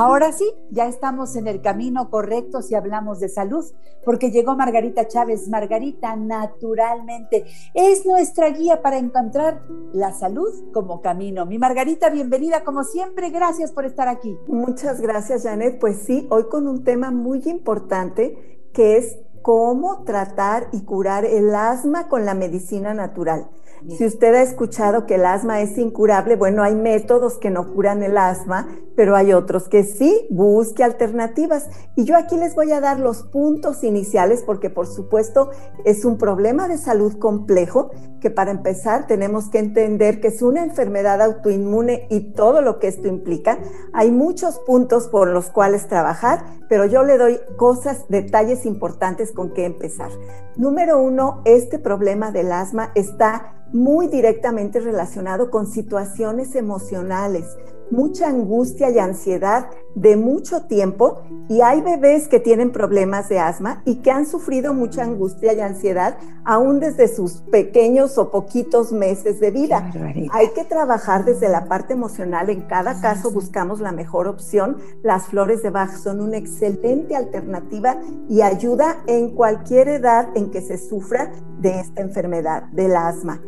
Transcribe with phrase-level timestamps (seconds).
[0.00, 3.64] Ahora sí, ya estamos en el camino correcto si hablamos de salud,
[4.04, 5.48] porque llegó Margarita Chávez.
[5.48, 7.44] Margarita, naturalmente,
[7.74, 9.60] es nuestra guía para encontrar
[9.92, 11.46] la salud como camino.
[11.46, 13.30] Mi Margarita, bienvenida como siempre.
[13.30, 14.38] Gracias por estar aquí.
[14.46, 15.80] Muchas gracias, Janet.
[15.80, 21.52] Pues sí, hoy con un tema muy importante que es cómo tratar y curar el
[21.52, 23.48] asma con la medicina natural.
[23.86, 28.02] Si usted ha escuchado que el asma es incurable, bueno, hay métodos que no curan
[28.02, 31.68] el asma, pero hay otros que sí, busque alternativas.
[31.94, 35.50] Y yo aquí les voy a dar los puntos iniciales porque por supuesto
[35.84, 40.64] es un problema de salud complejo que para empezar tenemos que entender que es una
[40.64, 43.58] enfermedad autoinmune y todo lo que esto implica.
[43.92, 49.54] Hay muchos puntos por los cuales trabajar, pero yo le doy cosas, detalles importantes con
[49.54, 50.10] que empezar.
[50.58, 57.56] Número uno, este problema del asma está muy directamente relacionado con situaciones emocionales,
[57.90, 63.82] mucha angustia y ansiedad de mucho tiempo y hay bebés que tienen problemas de asma
[63.84, 69.40] y que han sufrido mucha angustia y ansiedad aún desde sus pequeños o poquitos meses
[69.40, 69.90] de vida.
[70.32, 72.50] Hay que trabajar desde la parte emocional.
[72.50, 74.78] En cada caso buscamos la mejor opción.
[75.02, 80.62] Las flores de Bach son una excelente alternativa y ayuda en cualquier edad en que
[80.62, 83.40] se sufra de esta enfermedad, del asma.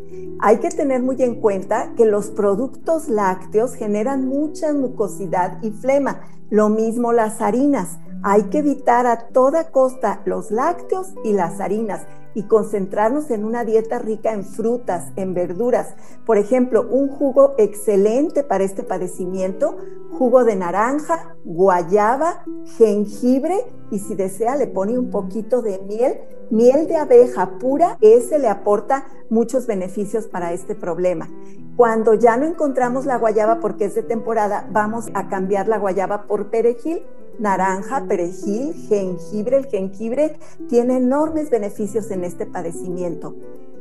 [0.42, 6.22] Hay que tener muy en cuenta que los productos lácteos generan mucha mucosidad y flema,
[6.48, 7.98] lo mismo las harinas.
[8.22, 13.64] Hay que evitar a toda costa los lácteos y las harinas y concentrarnos en una
[13.64, 15.94] dieta rica en frutas, en verduras.
[16.24, 19.76] Por ejemplo, un jugo excelente para este padecimiento,
[20.12, 22.44] jugo de naranja, guayaba,
[22.76, 26.20] jengibre y si desea le pone un poquito de miel,
[26.50, 31.28] miel de abeja pura, ese le aporta muchos beneficios para este problema.
[31.76, 36.26] Cuando ya no encontramos la guayaba porque es de temporada, vamos a cambiar la guayaba
[36.26, 37.02] por perejil
[37.40, 39.56] naranja, perejil, jengibre.
[39.56, 43.34] El jengibre tiene enormes beneficios en este padecimiento.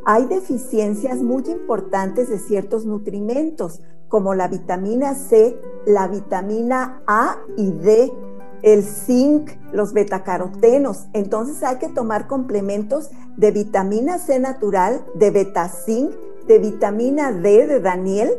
[0.06, 7.72] Hay deficiencias muy importantes de ciertos nutrimentos, como la vitamina C, la vitamina A y
[7.72, 8.12] D,
[8.64, 11.08] el zinc, los betacarotenos.
[11.14, 16.12] Entonces hay que tomar complementos de vitamina C natural, de beta-zinc,
[16.48, 18.32] de vitamina D de Daniel,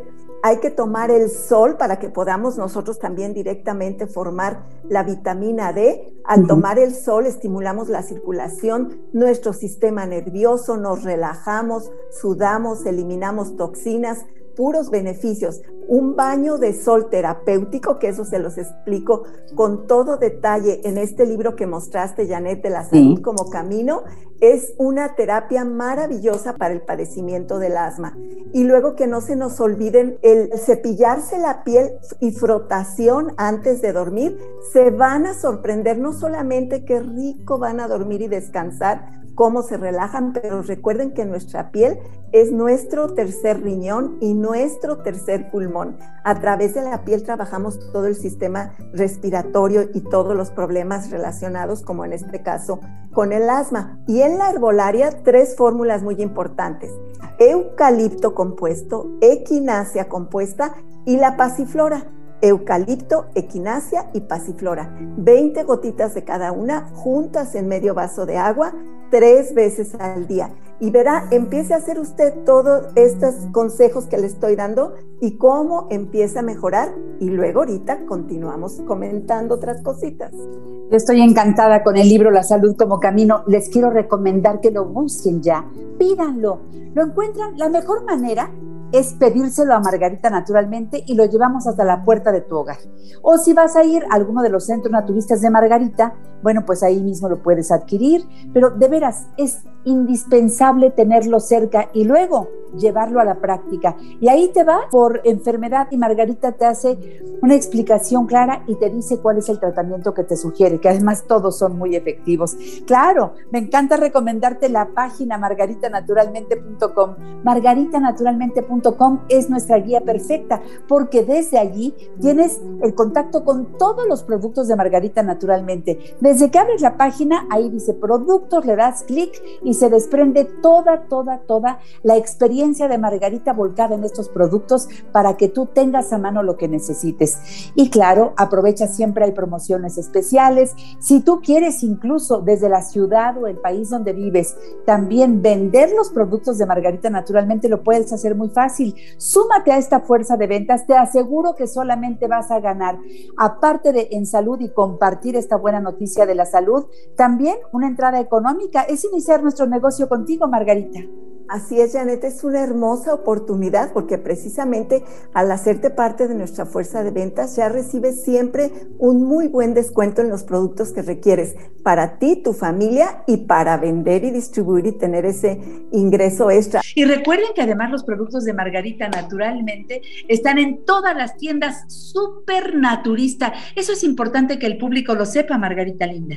[0.43, 6.15] hay que tomar el sol para que podamos nosotros también directamente formar la vitamina D.
[6.25, 14.25] Al tomar el sol estimulamos la circulación, nuestro sistema nervioso, nos relajamos, sudamos, eliminamos toxinas,
[14.57, 15.63] puros beneficios.
[15.89, 19.25] Un baño de sol terapéutico, que eso se los explico
[19.55, 24.05] con todo detalle en este libro que mostraste, Janet, de la salud como camino,
[24.41, 28.17] es una terapia maravillosa para el padecimiento del asma.
[28.53, 31.91] Y luego que no se nos olviden el cepillarse la piel
[32.21, 34.39] y frotación antes de dormir,
[34.73, 39.77] se van a sorprender no solamente qué rico van a dormir y descansar, cómo se
[39.77, 41.99] relajan, pero recuerden que nuestra piel
[42.33, 45.99] es nuestro tercer riñón y nuestro tercer pulmón.
[46.25, 51.83] A través de la piel trabajamos todo el sistema respiratorio y todos los problemas relacionados,
[51.83, 52.81] como en este caso
[53.13, 53.99] con el asma.
[54.07, 56.93] Y en la herbolaria, tres fórmulas muy importantes.
[57.39, 60.75] Eucalipto compuesto, equinacia compuesta
[61.07, 62.07] y la pasiflora
[62.43, 64.97] eucalipto, equinacia y pasiflora.
[65.19, 68.73] 20 gotitas de cada una juntas en medio vaso de agua
[69.11, 70.51] tres veces al día.
[70.83, 75.87] Y verá, empiece a hacer usted todos estos consejos que le estoy dando y cómo
[75.91, 76.95] empieza a mejorar.
[77.19, 80.33] Y luego ahorita continuamos comentando otras cositas.
[80.33, 83.45] Yo estoy encantada con el libro La salud como camino.
[83.47, 85.67] Les quiero recomendar que lo busquen ya.
[85.99, 86.63] Pídanlo.
[86.95, 87.59] Lo encuentran.
[87.59, 88.51] La mejor manera
[88.93, 92.79] es pedírselo a Margarita naturalmente y lo llevamos hasta la puerta de tu hogar.
[93.23, 96.83] O si vas a ir a alguno de los centros naturistas de Margarita, bueno, pues
[96.83, 103.21] ahí mismo lo puedes adquirir, pero de veras es indispensable tenerlo cerca y luego llevarlo
[103.21, 103.97] a la práctica.
[104.21, 108.91] Y ahí te va por enfermedad y Margarita te hace una explicación clara y te
[108.91, 112.57] dice cuál es el tratamiento que te sugiere, que además todos son muy efectivos.
[112.87, 117.17] Claro, me encanta recomendarte la página margaritanaturalmente.com.
[117.45, 124.69] Margaritanaturalmente.com es nuestra guía perfecta porque desde allí tienes el contacto con todos los productos
[124.69, 125.99] de Margarita Naturalmente.
[126.31, 129.33] Desde que abres la página, ahí dice productos, le das clic
[129.65, 135.37] y se desprende toda, toda, toda la experiencia de Margarita volcada en estos productos para
[135.37, 137.73] que tú tengas a mano lo que necesites.
[137.75, 140.77] Y claro, aprovecha siempre, hay promociones especiales.
[141.01, 144.57] Si tú quieres incluso desde la ciudad o el país donde vives,
[144.87, 148.95] también vender los productos de Margarita naturalmente lo puedes hacer muy fácil.
[149.17, 153.01] Súmate a esta fuerza de ventas, te aseguro que solamente vas a ganar.
[153.37, 156.87] Aparte de en salud y compartir esta buena noticia de la salud,
[157.17, 161.01] también una entrada económica es iniciar nuestro negocio contigo, Margarita.
[161.51, 165.03] Así es, Janet, es una hermosa oportunidad porque precisamente
[165.35, 170.21] al hacerte parte de nuestra fuerza de ventas ya recibes siempre un muy buen descuento
[170.21, 174.93] en los productos que requieres para ti, tu familia y para vender y distribuir y
[174.93, 175.61] tener ese
[175.91, 176.83] ingreso extra.
[176.95, 182.77] Y recuerden que además los productos de Margarita naturalmente están en todas las tiendas super
[182.77, 183.53] naturista.
[183.75, 186.37] Eso es importante que el público lo sepa, Margarita Linda.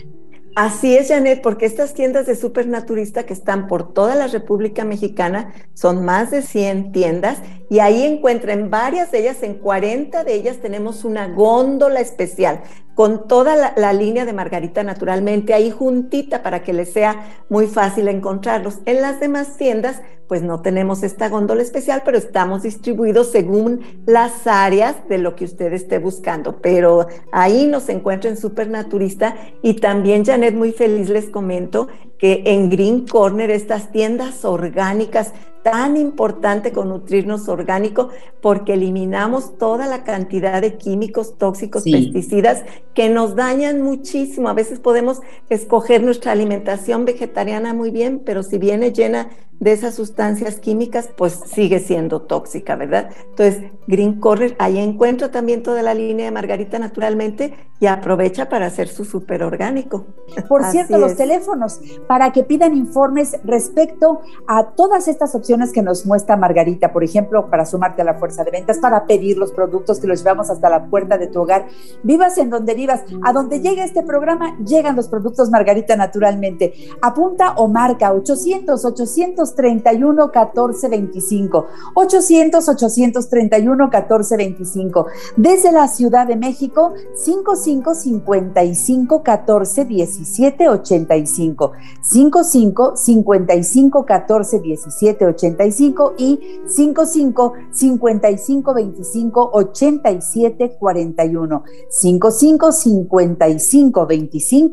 [0.56, 5.52] Así es, Janet, porque estas tiendas de supernaturista que están por toda la República Mexicana
[5.74, 7.40] son más de 100 tiendas
[7.74, 12.62] y ahí encuentran varias de ellas, en 40 de ellas tenemos una góndola especial
[12.94, 18.10] con toda la, línea de Margarita naturalmente ahí juntita para que les sea muy fácil
[18.10, 18.78] encontrarlos.
[18.86, 24.46] En las demás tiendas, pues no tenemos esta góndola especial, pero estamos distribuidos según las
[24.46, 26.62] áreas de lo que usted esté buscando.
[26.62, 31.88] Pero ahí nos encuentra en Supernaturista y también, Janet, muy feliz les comento
[32.20, 38.10] que en Green Corner, estas tiendas orgánicas tan importante con nutrirnos orgánico
[38.42, 42.64] porque eliminamos toda la cantidad de químicos tóxicos, pesticidas
[42.94, 44.50] que nos dañan muchísimo.
[44.50, 49.30] A veces podemos escoger nuestra alimentación vegetariana muy bien, pero si viene llena
[49.60, 53.12] de esas sustancias químicas, pues sigue siendo tóxica, ¿verdad?
[53.30, 58.66] Entonces, Green Corner, ahí encuentra también toda la línea de Margarita naturalmente y aprovecha para
[58.66, 60.06] hacer su súper orgánico.
[60.50, 66.06] Por cierto, los teléfonos para que pidan informes respecto a todas estas opciones que nos
[66.06, 70.00] muestra Margarita, por ejemplo, para sumarte a la fuerza de ventas, para pedir los productos
[70.00, 71.68] que los llevamos hasta la puerta de tu hogar.
[72.04, 76.74] Vivas en donde a donde llegue este programa, llegan los productos Margarita naturalmente.
[77.02, 81.68] Apunta o marca 800 800 831 1425.
[81.96, 85.08] 800 831 1425.
[85.38, 91.72] Desde la Ciudad de México, 55 55 14 17 85.
[92.02, 101.64] 55 55 14 17 85 y 55 55 25 87 41.
[101.90, 104.72] 55 55 25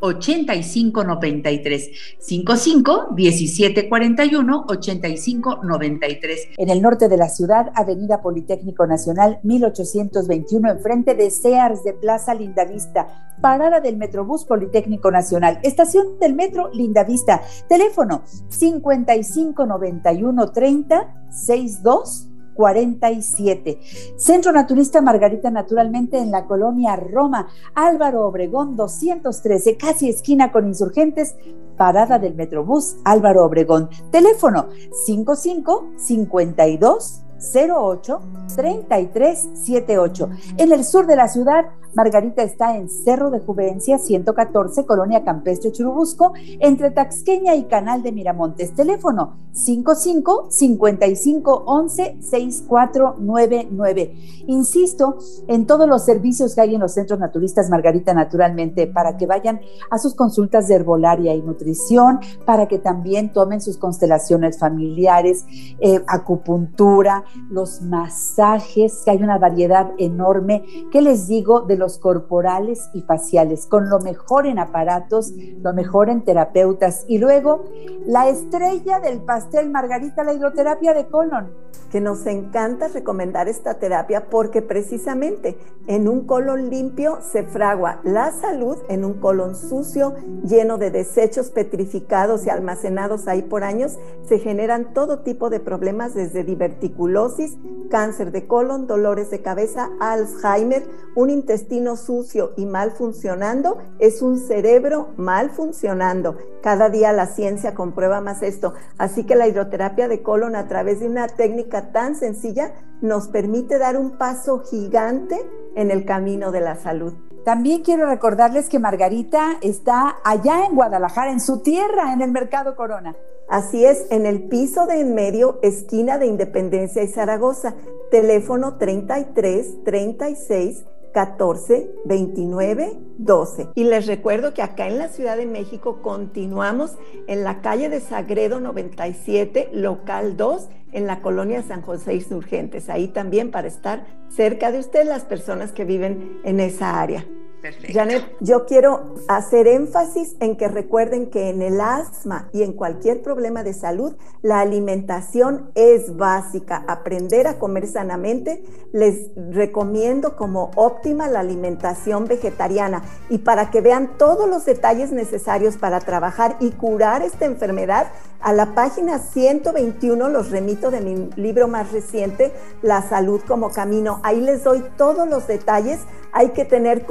[0.00, 9.40] 8593 55 17 41 85 93 en el norte de la ciudad Avenida Politécnico Nacional
[9.42, 13.08] 1821 enfrente de Sears de Plaza Lindavista
[13.40, 22.29] parada del Metrobús Politécnico Nacional estación del metro Lindavista teléfono 55 91 30 62
[22.60, 23.80] 47.
[24.16, 31.36] Centro Naturista Margarita, naturalmente en la colonia Roma, Álvaro Obregón 213, casi esquina con insurgentes,
[31.78, 33.88] parada del Metrobús Álvaro Obregón.
[34.10, 34.68] Teléfono
[35.06, 38.20] 55 52 08
[38.54, 40.28] 3378.
[40.58, 41.64] En el sur de la ciudad,
[41.94, 48.12] Margarita está en Cerro de Juvencia 114, Colonia Campestre Churubusco, entre Taxqueña y Canal de
[48.12, 48.74] Miramontes.
[48.74, 54.14] Teléfono 55 55 11 6499.
[54.46, 55.18] Insisto
[55.48, 59.60] en todos los servicios que hay en los centros naturistas Margarita naturalmente para que vayan
[59.90, 65.44] a sus consultas de herbolaria y nutrición, para que también tomen sus constelaciones familiares,
[65.80, 72.90] eh, acupuntura, los masajes, que hay una variedad enorme, que les digo, de modelos corporales
[72.92, 75.32] y faciales, con lo mejor en aparatos,
[75.62, 77.04] lo mejor en terapeutas.
[77.08, 77.64] Y luego,
[78.06, 81.48] la estrella del pastel, Margarita, la hidroterapia de colon.
[81.90, 85.56] Que nos encanta recomendar esta terapia porque precisamente
[85.88, 91.50] en un colon limpio se fragua la salud, en un colon sucio, lleno de desechos
[91.50, 97.56] petrificados y almacenados ahí por años, se generan todo tipo de problemas desde diverticulosis,
[97.90, 100.84] cáncer de colon, dolores de cabeza, Alzheimer,
[101.16, 106.36] un intestino sucio y mal funcionando, es un cerebro mal funcionando.
[106.62, 108.74] Cada día la ciencia comprueba más esto.
[108.98, 113.78] Así que la hidroterapia de colon a través de una técnica tan sencilla nos permite
[113.78, 115.36] dar un paso gigante
[115.74, 117.14] en el camino de la salud.
[117.44, 122.76] También quiero recordarles que Margarita está allá en Guadalajara, en su tierra, en el Mercado
[122.76, 123.16] Corona.
[123.48, 127.74] Así es, en el piso de en medio, esquina de Independencia y Zaragoza,
[128.10, 133.68] teléfono 33 36 14 29 12.
[133.74, 138.00] Y les recuerdo que acá en la Ciudad de México continuamos en la calle de
[138.00, 142.88] Sagredo 97, local 2, en la colonia San José Insurgentes.
[142.88, 147.26] Ahí también para estar cerca de ustedes las personas que viven en esa área.
[147.60, 147.92] Perfecto.
[147.92, 153.22] Janet, yo quiero hacer énfasis en que recuerden que en el asma y en cualquier
[153.22, 156.84] problema de salud, la alimentación es básica.
[156.88, 158.62] Aprender a comer sanamente,
[158.92, 163.02] les recomiendo como óptima la alimentación vegetariana.
[163.28, 168.08] Y para que vean todos los detalles necesarios para trabajar y curar esta enfermedad,
[168.40, 174.20] a la página 121 los remito de mi libro más reciente, La salud como camino.
[174.22, 176.00] Ahí les doy todos los detalles.
[176.32, 177.04] Hay que tener